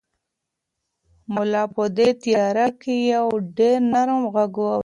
ملا 1.33 1.63
په 1.75 1.83
دې 1.97 2.09
تیاره 2.23 2.67
کې 2.81 2.95
یو 3.13 3.27
ډېر 3.57 3.77
نرم 3.93 4.21
غږ 4.33 4.53
واورېد. 4.59 4.79